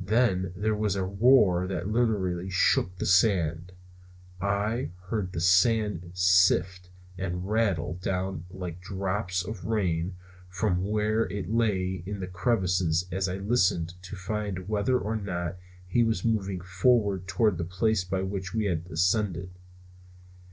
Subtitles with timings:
[0.00, 3.70] Then there was a roar that literally shook the sand.
[4.40, 10.16] I heard the sand sift and rattle down like drops of rain
[10.48, 15.56] from where it lay in the crevices as I listened to find whether or not
[15.86, 19.50] he was moving forward toward the place by which we had ascended.